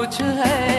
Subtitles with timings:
[0.00, 0.69] कुछ है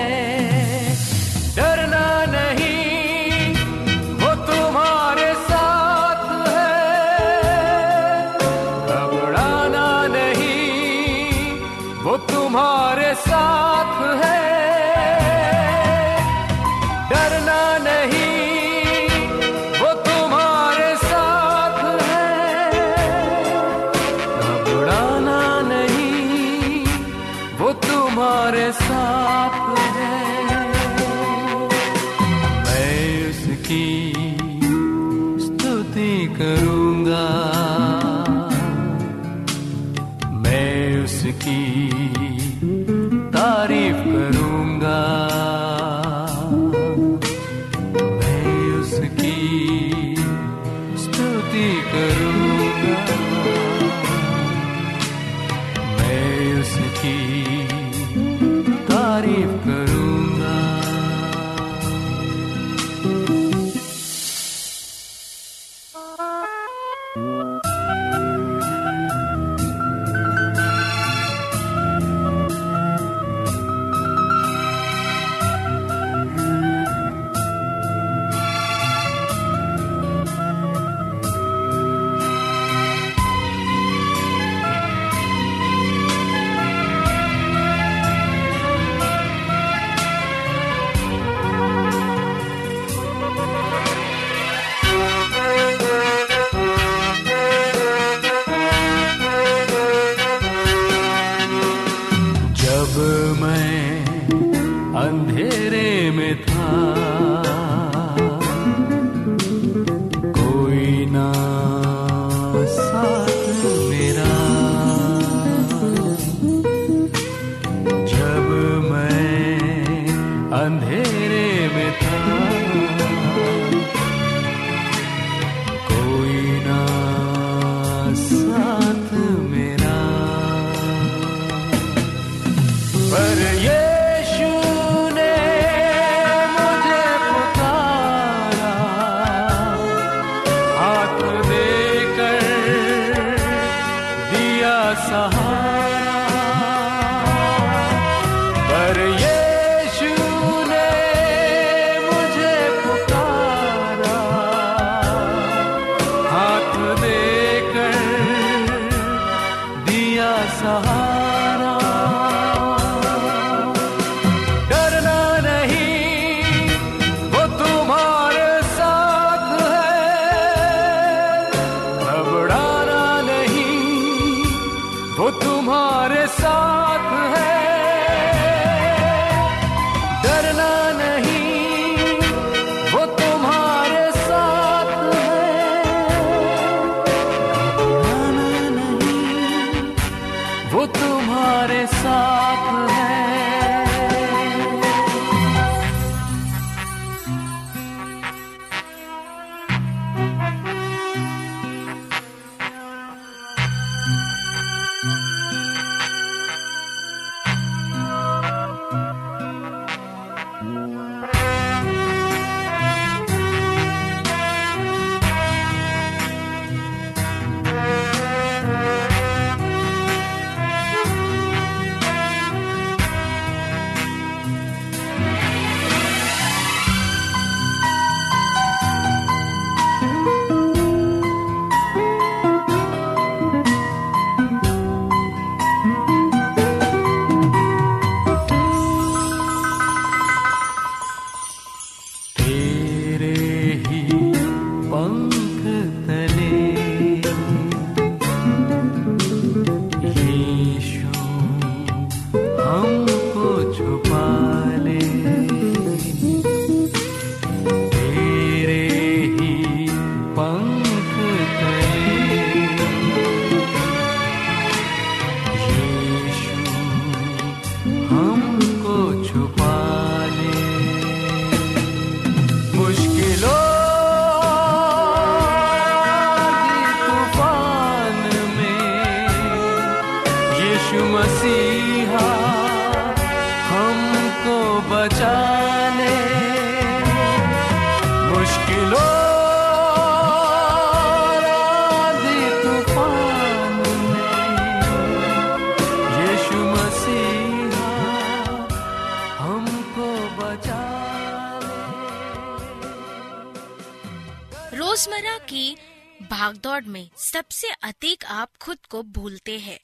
[306.32, 309.80] भागदौड़ में सबसे अधिक आप खुद को भूलते हैं।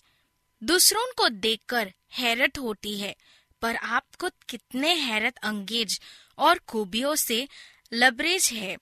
[0.64, 3.16] दूसरों को देखकर हैरत होती है,
[3.62, 6.02] पर आप खुद कितने हैरत अंगेज
[6.38, 7.48] और खूबियों से
[7.94, 8.78] लबरेज है।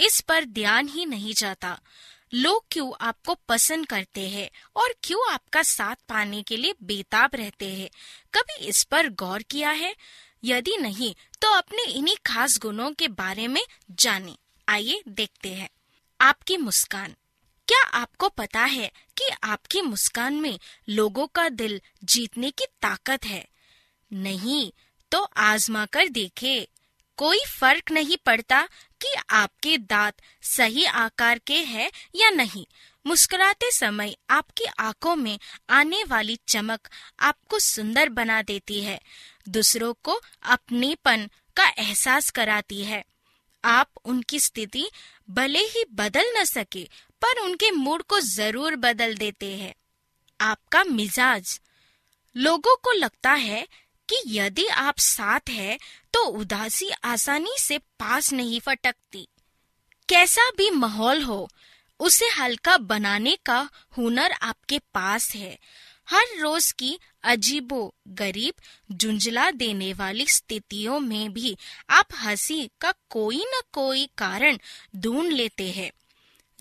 [0.00, 1.80] इस पर ध्यान ही नहीं जाता।
[2.34, 7.74] लोग क्यों आपको पसंद करते हैं और क्यों आपका साथ पाने के लिए बेताब रहते
[7.74, 7.90] हैं?
[8.34, 9.96] कभी इस पर गौर किया है?
[10.44, 14.36] यदि नहीं तो अपने इन्हीं खास गुणों के बारे में जाने।
[14.68, 15.68] आइए देखते हैं।
[16.20, 17.14] आपकी मुस्कान।
[17.68, 23.48] क्या आपको पता है कि आपकी मुस्कान में लोगों का दिल जीतने की ताकत है?
[24.12, 24.72] नहीं
[25.10, 26.68] तो आजमा कर देखे।
[27.16, 28.68] कोई फ़र्क नहीं पड़ता
[29.00, 32.66] कि आपके दांत सही आकार के हैं या नहीं।
[33.06, 35.38] मुस्कुराते समय आपकी आँखों में
[35.70, 36.88] आने वाली चमक
[37.20, 39.00] आपको सुंदर बना देती है।
[39.48, 43.04] दूसरों को अपनेपन का एहसास कराती है।
[43.64, 44.90] आप उनकी स्थिति
[45.28, 46.84] भले ही बदल न सके,
[47.22, 49.74] पर उनके मूड को ज़रूर बदल देते हैं।
[50.40, 51.60] आपका मिजाज।
[52.36, 53.66] लोगों को लगता है
[54.08, 55.78] कि यदि आप साथ है
[56.14, 59.26] तो उदासी आसानी से पास नहीं फटकती।
[60.08, 61.48] कैसा भी माहौल हो,
[62.00, 63.58] उसे हल्का बनाने का
[63.98, 65.58] हुनर आपके पास है।
[66.08, 68.54] हर रोज की अजीबो गरीब
[68.92, 71.56] झुंझला देने वाली स्थितियों में भी
[71.90, 74.58] आप हँसी का कोई न कोई कारण
[74.96, 75.90] ढूंढ लेते हैं।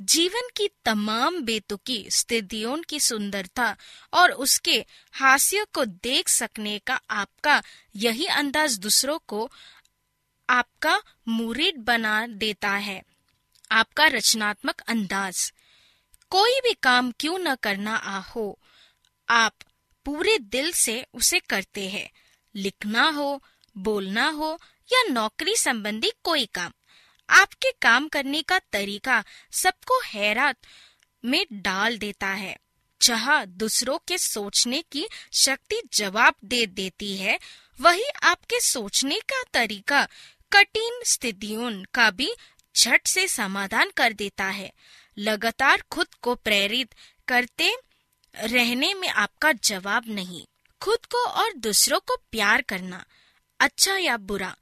[0.02, 3.76] जीवन की तमाम बेतुकी स्थितियों की सुंदरता
[4.14, 7.62] और उसके हास्य को देख सकने का आपका
[7.96, 9.50] यही अंदाज दूसरों को
[10.50, 13.02] आपका मुरीद बना देता है।
[13.72, 15.54] आपका रचनात्मक अंदाज।
[16.30, 18.60] कोई भी काम क्यों न करना आ हो,
[19.30, 19.54] आप
[20.06, 22.10] पूरे दिल से उसे करते हैं।
[22.56, 23.44] लिखना हो,
[23.76, 24.58] बोलना हो
[24.90, 26.72] या नौकरी संबंधी कोई काम,
[27.30, 30.58] आपके काम करने का तरीका सबको हैरत
[31.24, 32.56] में डाल देता है,
[33.02, 37.40] जहाँ दूसरों के सोचने की शक्ति जवाब दे देती है,
[37.82, 40.08] वही आपके सोचने का तरीका
[40.52, 42.32] कठिन स्थितियों का भी
[42.76, 44.72] झट से समाधान कर देता है।
[45.18, 46.94] लगातार खुद को प्रेरित
[47.28, 47.74] करते
[48.36, 50.44] रहने में आपका जवाब नहीं।
[50.82, 53.04] खुद को और दूसरों को प्यार करना
[53.60, 54.56] अच्छा या बुरा,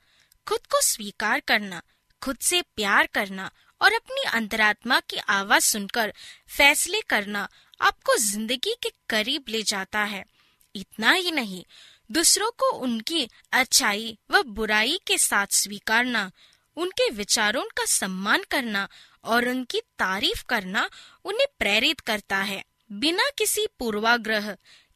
[0.48, 1.82] खुद को स्वीकार करना,
[2.22, 3.50] खुद से प्यार करना
[3.82, 6.14] और अपनी अंतरात्मा की आवाज़ सुनकर
[6.58, 7.48] फैसले करना
[7.82, 10.24] आपको ज़िंदगी के करीब ले जाता है।
[10.76, 11.64] इतना ही नहीं,
[12.12, 16.32] दूसरों को उनकी अच्छाई व बुराई के साथ स्वीकारना,
[16.78, 18.88] उनके विचारों का सम्मान करना
[19.24, 20.90] और उनकी तारीफ़ करना
[21.26, 24.52] उन्हें प्रेरित करता है। बिना किसी पूर्वाग्रह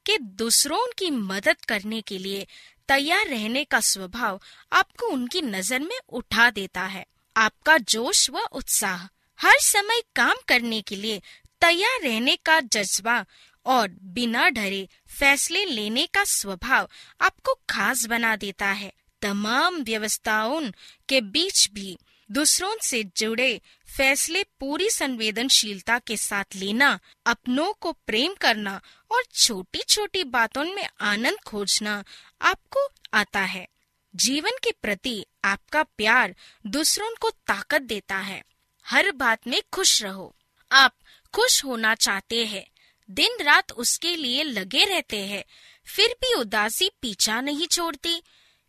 [0.05, 2.45] के दूसरों की मदद करने के लिए
[2.87, 4.39] तैयार रहने का स्वभाव
[4.73, 9.07] आपको उनकी नज़र में उठा देता है। आपका जोश व उत्साह
[9.39, 11.21] हर समय काम करने के लिए
[11.61, 13.25] तैयार रहने का जज्बा
[13.65, 14.87] और बिना डरे
[15.19, 16.89] फैसले लेने का स्वभाव
[17.21, 20.61] आपको खास बना देता है। तमाम व्यवस्थाओं
[21.09, 21.97] के बीच भी
[22.31, 23.61] दूसरों से जुड़े
[23.97, 30.87] फैसले पूरी संवेदनशीलता के साथ लेना, अपनों को प्रेम करना और छोटी छोटी बातों में
[31.01, 32.03] आनंद खोजना
[32.41, 33.67] आपको आता है।
[34.15, 36.35] जीवन के प्रति आपका प्यार
[36.67, 38.43] दूसरों को ताकत देता है।
[38.85, 40.35] हर बात में खुश रहो।
[40.71, 40.95] आप
[41.33, 42.65] खुश होना चाहते हैं,
[43.09, 45.43] दिन रात उसके लिए लगे रहते हैं,
[45.85, 48.23] फिर भी उदासी पीछा नहीं छोड़ती।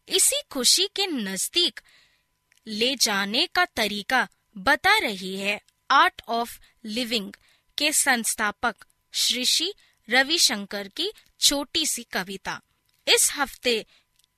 [0.09, 1.81] इसी खुशी के नज़दीक
[2.69, 7.33] ले जाने का तरीका बता रही है आर्ट ऑफ़ लिविंग
[7.79, 8.77] के संस्थापक
[9.13, 9.75] श्री श्री
[10.11, 12.61] रविशंकर की छोटी सी कविता।
[13.09, 13.87] इस हफ़्ते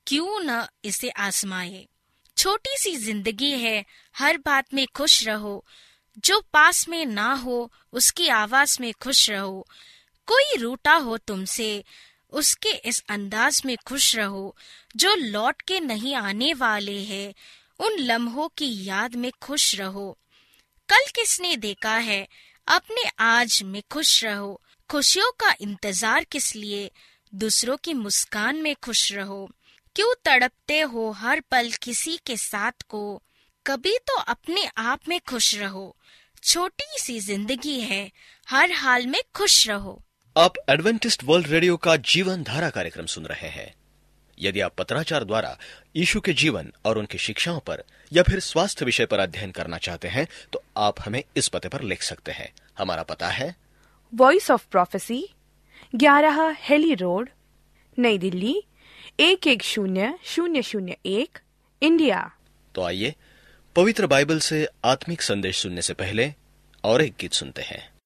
[0.06, 1.88] क्यों न इसे आजमाए।
[2.37, 3.85] छोटी सी ज़िंदगी है,
[4.16, 5.64] हर बात में खुश रहो।
[6.18, 9.66] जो पास में ना हो, उसकी आवाज़ में खुश रहो।
[10.26, 11.85] कोई रूटा हो तुमसे,
[12.30, 14.56] उसके इस अंदाज में खुश रहो।
[14.97, 17.35] जो लौट के नहीं आने वाले हैं
[17.80, 20.18] उन लम्हों की याद में खुश रहो।
[20.88, 22.28] कल किसने देखा है,
[22.68, 26.90] अपने आज में खुश रहो। खुशियों का इंतज़ार किस लिए,
[27.35, 29.50] दूसरों की मुस्कान में खुश रहो।
[29.97, 33.23] क्यों तड़पते हो हर पल किसी के साथ को?
[33.66, 35.97] कभी तो अपने आप में खुश रहो।
[36.44, 38.11] छोटी सी ज़िंदगी है,
[38.49, 40.02] हर हाल में खुश रहो।
[40.37, 43.75] आप एडवेंटिस्ट वर्ल्ड रेडियो का जीवन धारा कार्यक्रम सुन रहे हैं।
[44.40, 45.57] यदि आप पत्राचार द्वारा
[45.97, 50.09] यीशु के जीवन और उनकी शिक्षाओं पर या फिर स्वास्थ्य विषय पर अध्ययन करना चाहते
[50.09, 53.54] हैं तो आप हमें इस पते पर लिख सकते हैं। हमारा पता है।
[54.14, 55.28] वॉइस ऑफ़ प्रोफेसी
[55.95, 57.28] ग्यारह हेली रोड
[57.99, 58.62] नई दिल्ली
[59.21, 61.38] एक एक शून्य शून्य शून्य एक
[61.83, 62.30] इंडिया।
[62.75, 63.14] तो आइए
[63.76, 66.33] पवित्र बाइबल से आत्मिक संदेश सुनने से पहले
[66.85, 67.98] और एक गीत सुनते हैं।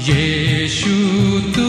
[0.00, 0.96] यीशु
[1.56, 1.68] तू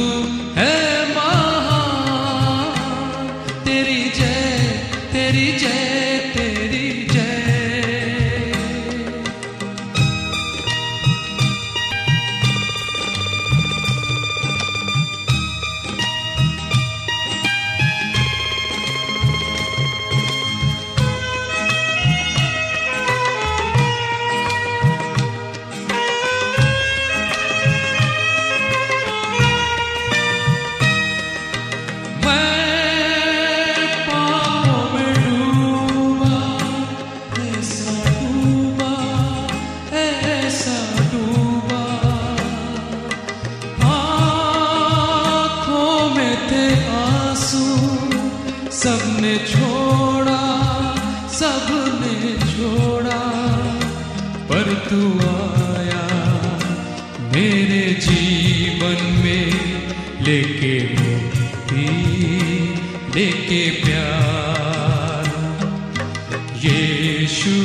[48.79, 50.41] सबने छोड़ा
[51.29, 53.17] सबने छोड़ा,
[54.49, 56.05] पर तू आया
[57.33, 59.47] मेरे जीवन में
[60.21, 61.87] लेके मुक्ति,
[63.15, 65.27] लेके प्यार।
[66.63, 67.55] यीशु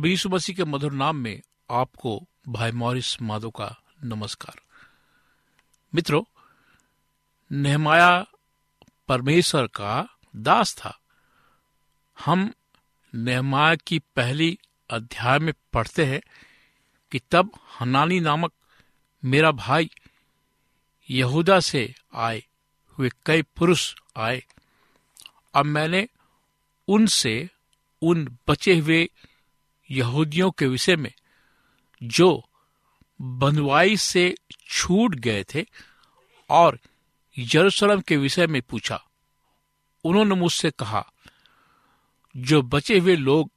[0.00, 4.60] प्रभु यीशु मसीह के मधुर नाम में आपको भाई मॉरिस माधो का नमस्कार।
[5.94, 6.22] मित्रों,
[7.52, 8.26] नेहमाया
[9.08, 11.00] परमेश्वर का दास था।
[12.24, 12.52] हम
[13.14, 14.58] नेहमाया की पहली
[14.90, 16.20] अध्याय में पढ़ते हैं
[17.12, 18.52] कि तब हनानी नामक
[19.24, 19.90] मेरा भाई
[21.10, 22.44] यहूदा से आए
[22.88, 24.44] हुए कई पुरुष आए।
[25.54, 26.08] अब मैंने
[26.88, 27.50] उनसे,
[28.02, 29.10] उन बचे हुए
[29.90, 31.12] यहूदियों के विषय में,
[32.02, 32.48] जो
[33.20, 34.34] बंधुआई से
[34.68, 35.66] छूट गए थे
[36.50, 36.78] और
[37.38, 39.04] यरूशलेम के विषय में पूछा,
[40.04, 41.06] उन्होंने मुझसे कहा,
[42.36, 43.50] जो बचे हुए लोग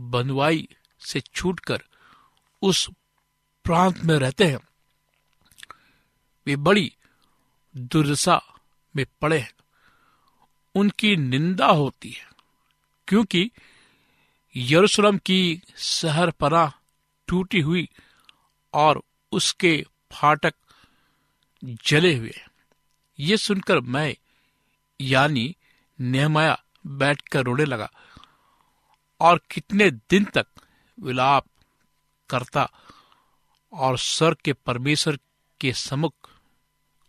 [0.00, 0.68] बंधुआई
[1.00, 1.82] से छूटकर
[2.62, 2.90] उस
[3.64, 4.58] प्रांत में रहते हैं,
[6.46, 6.92] वे बड़ी
[7.76, 8.40] दुर्दशा
[8.96, 9.52] में पड़े हैं।
[10.74, 12.28] उनकी निंदा होती है,
[13.08, 13.50] क्योंकि
[14.56, 16.72] यरूशलेम की शहर पना
[17.26, 17.88] टूटी हुई
[18.72, 20.54] और उसके फाटक
[21.64, 22.34] जले हुए।
[23.18, 24.16] ये सुनकर मैं,
[25.00, 25.56] यानी
[26.00, 27.90] नेहमाया, बैठकर रोने लगा।
[29.20, 30.46] और कितने दिन तक
[31.00, 31.44] विलाप
[32.30, 32.70] करता
[33.72, 35.18] और स्वर के परमेश्वर
[35.60, 36.30] के समुख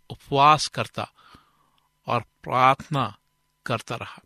[0.10, 1.12] उपवास करता
[2.08, 3.18] और प्रार्थना
[3.66, 4.22] करता रहा।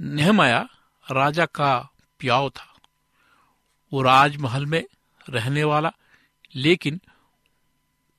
[0.00, 0.68] नेहमाया
[1.10, 1.88] राजा का
[2.18, 2.76] प्याव था।
[3.92, 4.84] वो राजमहल में
[5.28, 5.92] रहने वाला,
[6.54, 7.00] लेकिन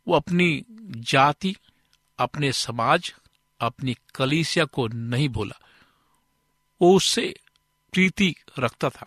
[0.08, 1.56] वो अपनी जाति,
[2.20, 3.16] अपने समाज,
[3.60, 5.60] अपनी कलीसिया को नहीं बोला
[6.82, 7.36] वो उससे
[7.94, 9.06] प्रीति रखता था।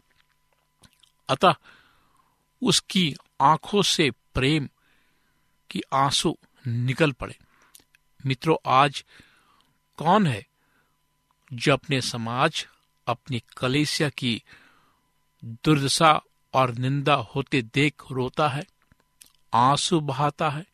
[1.29, 1.55] अतः
[2.63, 4.69] उसकी आँखों से प्रेम
[5.71, 7.39] की आँसू निकल पड़े।
[8.27, 9.05] मित्रों, आज
[9.97, 10.47] कौन है
[11.53, 12.67] जो अपने समाज
[13.07, 14.43] अपनी कलेसिया की
[15.45, 16.21] दुर्दशा
[16.55, 18.63] और निंदा होते देख रोता है,
[19.55, 20.67] आँसू बहाता है।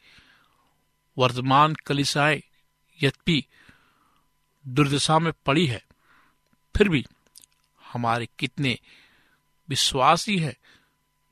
[1.19, 2.43] वर्तमान कलिसाएँ
[3.03, 3.45] यद्यपि
[4.67, 5.87] दुर्दशा में पड़ी है,
[6.77, 7.07] फिर भी
[7.93, 8.79] हमारे कितने
[9.69, 10.57] विश्वासी हैं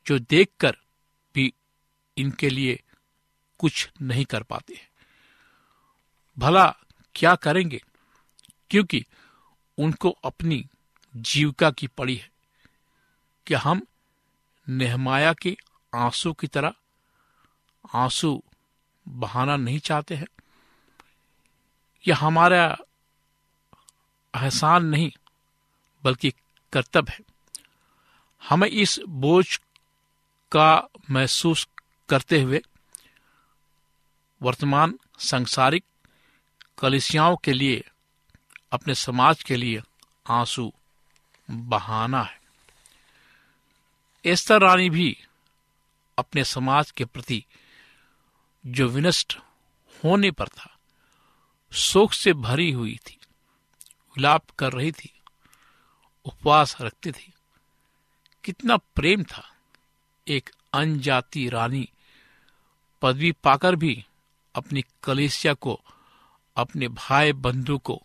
[0.06, 0.76] जो देखकर
[1.34, 1.52] भी
[2.16, 2.82] इनके लिए
[3.58, 4.90] कुछ नहीं कर पाते हैं।
[6.38, 6.76] भला
[7.14, 7.82] क्या करेंगे?
[8.70, 9.04] क्योंकि
[9.78, 10.66] उनको अपनी
[11.16, 12.30] जीविका की पड़ी है
[13.46, 13.86] कि हम
[14.68, 15.56] नेहमाया के
[15.94, 16.72] आँसू की तरह
[17.94, 18.42] आँसू
[19.08, 20.26] बहाना नहीं चाहते हैं।
[22.08, 22.78] यह हमारा
[24.36, 25.12] एहसान नहीं,
[26.04, 26.30] बल्कि
[26.72, 27.20] कर्तव्य है।
[28.48, 29.56] हमें इस बोझ
[30.52, 31.68] का महसूस
[32.08, 32.62] करते हुए
[34.42, 35.84] वर्तमान सांसारिक
[36.78, 37.88] कलिसियाओं के लिए,
[38.72, 39.82] अपने समाज के लिए
[40.30, 40.72] आँसू
[41.50, 42.40] बहाना है।
[44.24, 45.24] एस्तर रानी भी
[46.18, 47.44] अपने समाज के प्रति
[48.66, 49.38] जो विनष्ट
[50.04, 50.78] होने पर था,
[51.72, 53.18] शोक से भरी हुई थी,
[54.16, 55.20] विलाप कर रही थी,
[56.24, 57.32] उपवास रखती थी।
[58.44, 59.50] कितना प्रेम था।
[60.28, 61.88] एक अनजाति रानी
[63.02, 64.06] पदवी पाकर भी
[64.54, 65.80] अपनी कलेसिया को,
[66.56, 68.02] अपने भाई बंधु को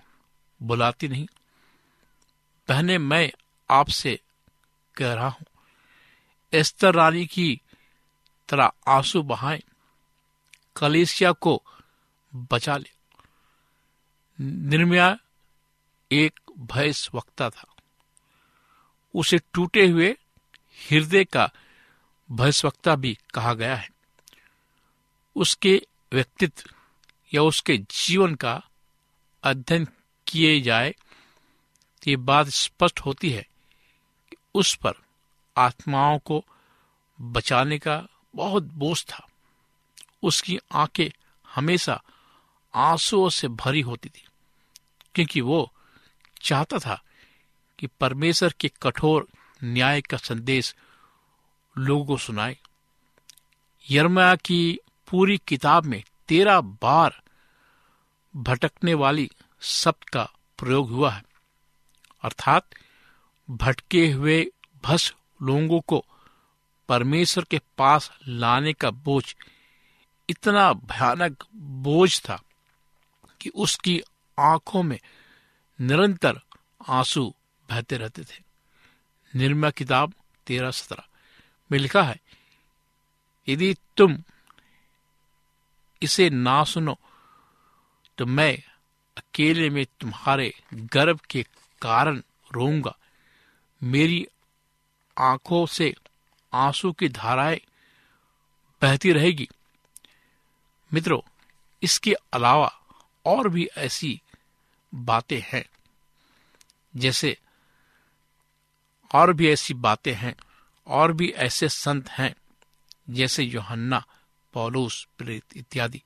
[0.63, 1.27] बुलाती नहीं।
[2.69, 3.31] बहने मैं
[3.69, 4.19] आपसे
[4.97, 5.45] कह रहा हूँ।
[6.53, 7.61] एस्तर रानी की
[8.49, 9.61] तरह आँसू बहाएँ,
[10.75, 11.63] कलेसिया को
[12.35, 12.89] बचा ले
[14.41, 15.17] निर्मया
[16.11, 17.75] एक भयस वक्ता था।
[19.13, 20.15] उसे टूटे हुए
[20.91, 21.49] हृदय का
[22.31, 23.89] भयस्वक्ता भी कहा गया है।
[25.35, 26.69] उसके व्यक्तित्व
[27.33, 28.61] या उसके जीवन का
[29.43, 29.87] अध्ययन
[30.27, 30.95] किए जाए
[32.07, 33.47] ये बात स्पष्ट होती है
[34.29, 34.93] कि उस पर
[35.57, 36.45] आत्माओं को
[37.21, 39.27] बचाने का बहुत बोझ था।
[40.23, 41.09] उसकी आँखें
[41.55, 42.01] हमेशा
[42.75, 44.25] आंसुओं से भरी होती थी,
[45.15, 45.71] क्योंकि वो
[46.41, 47.01] चाहता था
[47.79, 49.27] कि परमेश्वर के कठोर
[49.63, 50.75] न्याय का संदेश
[51.77, 52.57] लोगों को सुनाए।
[53.91, 54.79] यर्मया की
[55.11, 57.21] पूरी किताब में तेरह बार
[58.35, 59.29] भटकने वाली
[59.61, 61.24] शब्द का प्रयोग हुआ है।
[62.25, 62.75] अर्थात
[63.49, 64.45] भटके हुए
[64.83, 66.03] भस लोगों को
[66.89, 69.23] परमेश्वर के पास लाने का बोझ,
[70.29, 72.41] इतना भयानक बोझ था
[73.41, 74.01] कि उसकी
[74.37, 74.99] आँखों में
[75.79, 76.39] निरंतर
[76.89, 77.33] आँसू
[77.69, 78.43] बहते रहते थे।
[79.33, 80.13] निर्मया किताब
[80.47, 81.03] तेरह सत्रह
[81.71, 82.19] में लिखा है,
[83.47, 84.17] यदि तुम
[86.01, 86.97] इसे ना सुनो
[88.17, 88.53] तो मैं
[89.17, 91.45] अकेले में तुम्हारे गर्भ के
[91.81, 92.23] कारण
[92.55, 92.97] रोऊँगा।
[93.83, 94.27] मेरी
[95.17, 95.95] आँखों से
[96.53, 97.61] आँसू की धाराएँ
[98.81, 99.49] बहती रहेगी।
[100.93, 101.21] मित्रों,
[101.83, 102.79] इसके अलावा
[103.25, 104.21] और भी ऐसी
[104.95, 105.65] बातें हैं।
[106.95, 107.37] जैसे,
[109.15, 110.35] और भी ऐसी बातें हैं,
[110.87, 112.35] और भी ऐसे संत हैं,
[113.09, 114.05] जैसे योहन्ना,
[114.53, 116.01] पौलुस, प्रेरित इत्यादि।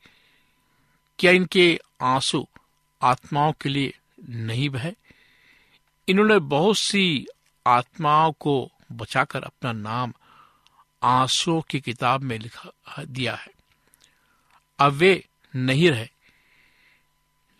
[1.19, 2.47] क्या इनके आँसू
[3.01, 4.91] आत्माओं के लिए नहीं बहे?
[6.09, 7.25] इन्होंने बहुत सी
[7.67, 10.13] आत्माओं को बचाकर अपना नाम
[11.03, 12.69] आंसुओं की किताब में लिखा,
[13.03, 13.51] दिया है।
[14.79, 16.09] अब वे नहीं रहे,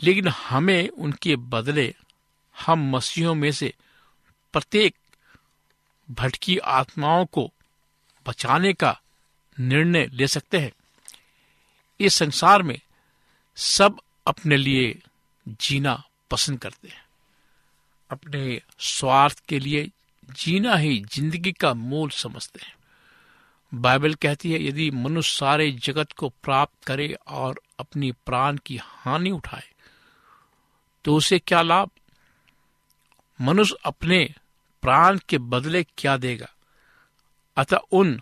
[0.03, 1.95] लेकिन हमें उनके बदले
[2.65, 3.73] हम मसीहों में से
[4.53, 4.95] प्रत्येक
[6.11, 7.51] भटकी आत्माओं को
[8.27, 9.01] बचाने का
[9.59, 10.71] निर्णय ले सकते हैं।
[11.99, 12.79] इस संसार में
[13.55, 15.01] सब अपने लिए
[15.47, 17.08] जीना पसंद करते हैं।
[18.09, 19.89] अपने स्वार्थ के लिए
[20.35, 22.75] जीना ही ज़िंदगी का मूल समझते हैं।
[23.71, 29.31] बाइबल कहती है, यदि मनुष्य सारे जगत को प्राप्त करे और अपनी प्राण की हानि
[29.31, 29.67] उठाए
[31.05, 31.89] तो उसे क्या लाभ?
[33.39, 34.23] मनुष्य अपने
[34.83, 36.47] प्राण के बदले क्या देगा?
[37.57, 38.19] अतः उन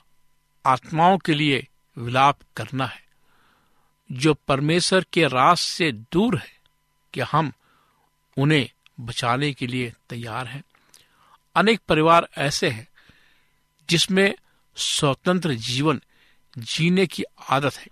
[0.65, 3.03] आत्माओं के लिए विलाप करना है,
[4.09, 6.55] जो परमेश्वर के रास से दूर है
[7.13, 7.51] कि हम
[8.37, 8.69] उन्हें
[8.99, 10.63] बचाने के लिए तैयार हैं।
[11.55, 12.87] अनेक परिवार ऐसे हैं
[13.89, 14.35] जिसमें
[14.75, 16.01] स्वतंत्र जीवन
[16.57, 17.87] जीने की आदत है।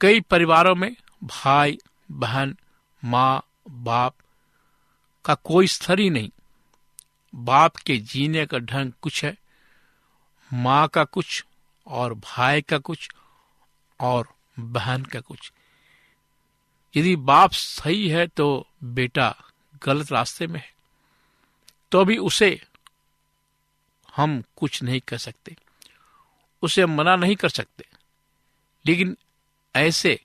[0.00, 1.78] कई परिवारों में भाई,
[2.10, 2.56] बहन,
[3.04, 4.14] माँ, बाप
[5.24, 6.30] का कोई स्तर ही नहीं।
[7.34, 9.36] बाप के जीने का ढंग कुछ है,
[10.52, 11.44] माँ का कुछ
[11.86, 13.08] और भाई का कुछ
[14.00, 15.52] और बहन का कुछ।
[16.96, 19.36] यदि बाप सही है तो बेटा
[19.84, 20.74] गलत रास्ते में है
[21.92, 22.66] तो भी उसे
[24.16, 25.56] हम कुछ नहीं कर सकते।
[26.62, 27.88] उसे हम मना नहीं कर सकते।
[28.86, 29.16] लेकिन
[29.76, 30.24] ऐसे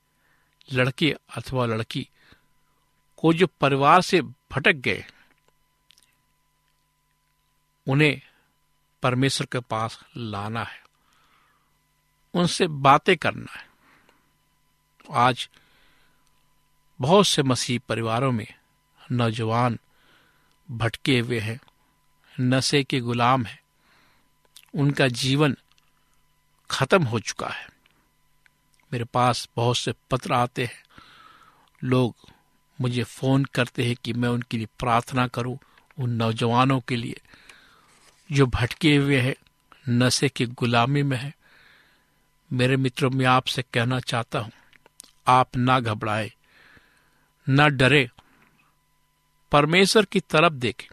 [0.74, 2.10] लड़के अथवा लड़की
[3.18, 5.06] को जो परिवार से भटक गए,
[7.88, 8.22] उन्हें
[9.04, 10.84] परमेश्वर के पास लाना है।
[12.34, 13.70] उनसे बातें करना है।
[15.12, 15.50] आज
[17.02, 18.59] बहुत से मसीह परिवारों में
[19.12, 19.80] नौजवान
[20.72, 21.60] भटके हुए हैं,
[22.40, 23.60] नशे के गुलाम हैं।
[24.76, 25.58] उनका जीवन
[26.72, 27.70] खत्म हो चुका है।
[28.94, 30.84] मेरे पास बहुत से पत्र आते हैं।
[31.84, 32.16] लोग
[32.82, 35.60] मुझे फ़ोन करते हैं कि मैं उनके लिए प्रार्थना करूँ,
[36.00, 37.22] उन नौजवानों के लिए,
[38.32, 39.36] जो भटके हुए हैं,
[39.90, 41.34] नशे की गुलामी में है।
[42.54, 44.52] मेरे मित्रों, में आपसे कहना चाहता हूँ,
[45.28, 46.32] आप ना घबराए,
[47.50, 48.10] ना डरे
[49.52, 50.88] परमेश्वर की तरफ़ देखें।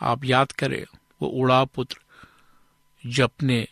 [0.00, 0.84] आप याद करें,
[1.22, 1.98] वो उड़ा पुत्र
[3.06, 3.68] जो अपने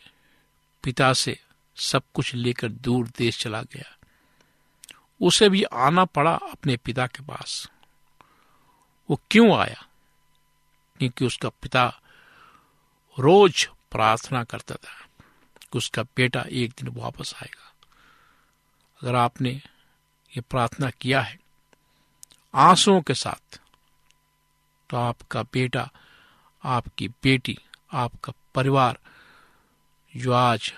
[0.83, 1.39] पिता से
[1.75, 3.97] सब कुछ लेकर दूर देश चला गया।
[5.21, 7.69] उसे भी आना पड़ा अपने पिता के पास।
[9.09, 9.87] वो क्यों आया?
[10.99, 12.01] क्योंकि उसका पिता
[13.19, 15.07] रोज प्रार्थना करता था
[15.61, 17.73] कि उसका बेटा एक दिन वापस आएगा।
[19.03, 19.49] अगर आपने
[20.37, 21.40] ये प्रार्थना किया है
[22.55, 23.59] आंसुओं के साथ।
[24.89, 25.91] तो आपका बेटा,
[26.63, 27.57] आपकी बेटी,
[27.93, 28.99] आपका परिवार
[30.15, 30.73] जो आज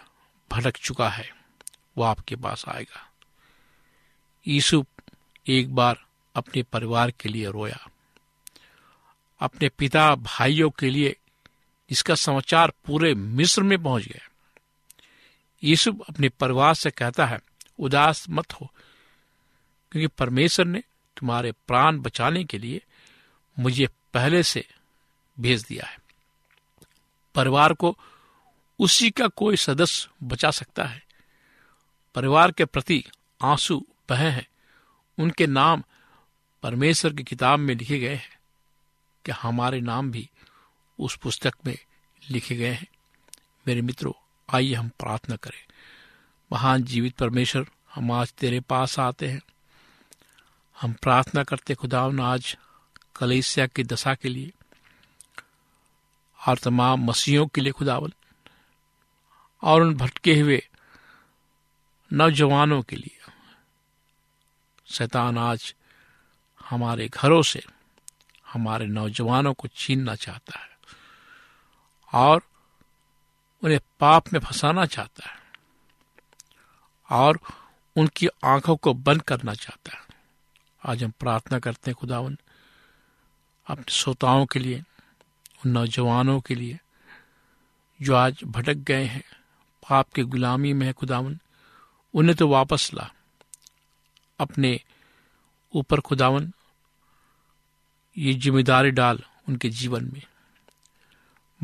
[0.52, 1.36] भटक चुका है,
[1.98, 3.12] वो आपके पास आएगा।
[4.48, 4.86] यीशु
[5.48, 6.06] एक बार
[6.36, 7.88] अपने परिवार के लिए रोया।
[9.40, 11.16] अपने पिता, भाइयों के लिए
[11.90, 14.30] इसका समाचार पूरे मिस्र में पहुँच गया।
[15.64, 17.40] यीशु अपने परिवार से कहता है,
[17.80, 18.72] उदास मत हो,
[19.92, 20.84] क्योंकि परमेश्वर ने
[21.18, 22.84] तुम्हारे प्राण बचाने के लिए
[23.60, 24.68] मुझे पहले से
[25.40, 26.00] भेज दिया है।
[27.36, 27.98] परिवार को
[28.80, 31.04] उसी का कोई सदस्य बचा सकता है।
[32.16, 33.06] परिवार के प्रति
[33.44, 34.48] आँसू बहे हैं।
[35.20, 35.84] उनके नाम
[36.64, 38.40] परमेश्वर की किताब में लिखे गए हैं
[39.26, 40.30] कि हमारे नाम भी
[41.00, 41.78] उस पुस्तक में
[42.30, 42.88] लिखे गए हैं।
[43.68, 44.14] मेरे मित्रों,
[44.50, 45.72] आइए हम प्रार्थना करें।
[46.54, 49.42] महान जीवित परमेश्वर, हम आज तेरे पास आते हैं।
[50.82, 52.58] हम प्रार्थना करते खुदावन आज
[53.16, 54.52] कलेसिया की दशा के लिए,
[56.48, 58.14] और तमाम मसीहों के लिए खुदावन,
[59.64, 60.68] और उन भटके हुए
[62.14, 63.20] नौजवानों के लिए।
[64.86, 65.76] शैतान आज
[66.70, 67.64] हमारे घरों से
[68.48, 70.78] हमारे नौजवानों को छीनना चाहता है,
[72.14, 72.42] और
[73.64, 75.40] उन्हें पाप में फंसाना चाहता है,
[77.10, 77.40] और
[77.96, 80.03] उनकी आँखों को बंद करना चाहता है।
[80.86, 82.38] आज हम प्रार्थना करते हैं खुदावन,
[83.68, 84.84] अपने श्रोताओं के लिए,
[85.66, 86.80] उन नौजवानों के लिए,
[88.02, 89.24] जो आज भटक गए हैं,
[89.90, 91.40] पाप के गुलामी में है खुदावन,
[92.14, 93.12] उन्हें तो वापस ला।
[94.40, 94.82] अपने
[95.76, 96.54] ऊपर खुदावन,
[98.18, 100.22] ये ज़िम्मेदारी डाल उनके जीवन में।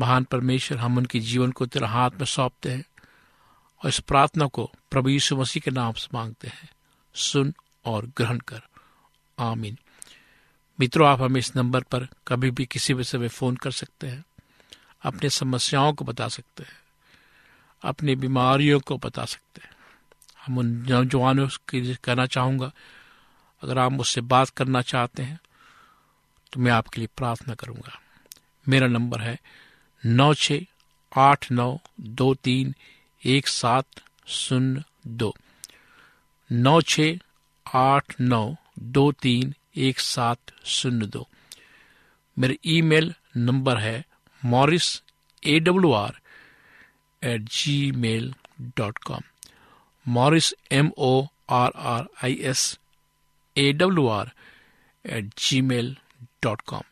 [0.00, 2.84] महान परमेश्वर हम उनके जीवन को तेरा हाथ में सौंपते हैं
[3.84, 6.70] और इस प्रार्थना को प्रभु यीशु मसीह के नाम से मांगते हैं।
[7.14, 7.54] सुन
[7.84, 8.62] और ग्रहण कर।
[9.40, 9.76] आमीन।
[10.78, 14.24] मित्रों, आप हमें इस नंबर पर कभी भी किसी भी समय फ़ोन कर सकते हैं।
[15.02, 16.78] अपने समस्याओं को बता सकते हैं।
[17.82, 19.70] अपनी बीमारियों को बता सकते हैं।
[20.46, 22.70] हम उन नौजवानों के लिए कहना चाहूँगा,
[23.62, 25.40] अगर आप मुझसे बात करना चाहते हैं
[26.52, 28.00] तो मैं आपके लिए प्रार्थना करूँगा।
[28.66, 29.38] मेरा नंबर है
[30.06, 30.52] नौ छ
[31.12, 32.74] आठ नौ दो तीन
[33.22, 33.86] एक सात
[34.26, 35.34] शून्य दो।
[36.52, 37.00] नौ छ
[37.66, 41.26] आठ नौ दो तीन एक सात शून्य दो।
[42.36, 44.04] मेरा ईमेल नंबर है
[44.42, 45.02] Morris
[45.42, 46.20] A W R
[47.22, 47.40] at
[47.96, 48.32] Gmail
[48.76, 49.22] dot com
[50.06, 52.78] Morris M O R R I S
[53.56, 54.30] A W R
[55.04, 55.96] at Gmail
[56.42, 56.82] dot com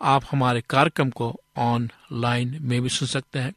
[0.00, 3.52] आप हमारे कार्यक्रम को ऑनलाइन में भी सुन सकते हैं।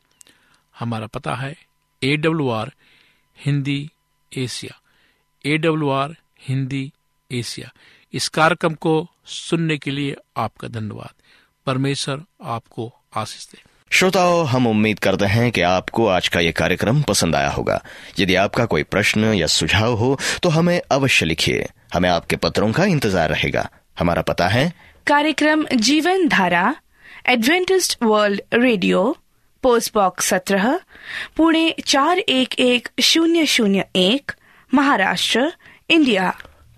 [0.79, 1.55] हमारा पता है
[2.03, 2.71] A W R
[3.37, 3.91] Hindi
[4.31, 4.79] Asia
[5.45, 6.91] A W R Hindi
[7.33, 7.71] Asia.
[8.13, 8.95] इस कार्यक्रम को
[9.27, 11.13] सुनने के लिए आपका धन्यवाद।
[11.67, 17.01] परमेश्वर आपको आशीष दे। श्रोताओं हम उम्मीद करते हैं कि आपको आज का ये कार्यक्रम
[17.01, 17.81] पसंद आया होगा।
[18.19, 22.85] यदि आपका कोई प्रश्न या सुझाव हो तो हमें अवश्य लिखिए। हमें आपके पत्रों का
[22.85, 23.67] इंतज़ार रहेगा।
[23.99, 24.71] हमारा पता है
[25.07, 26.75] कार्यक्रम Jeevan Dhara
[27.29, 29.15] Adventist World Radio
[29.63, 30.79] post box सत्रह
[31.37, 34.31] पुणे चार एक एक शून्य शून्य एक
[34.71, 35.51] महाराष्ट्र
[35.89, 36.33] इंडिया।